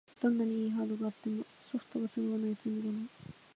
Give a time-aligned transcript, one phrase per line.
[0.19, 3.03] どんなに良いハードがあってもソフトがそろわないと意味がない